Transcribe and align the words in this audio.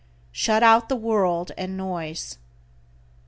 Shut 0.31 0.63
out 0.63 0.89
the 0.89 0.95
world 0.95 1.51
and 1.59 1.77
noise. 1.77 2.39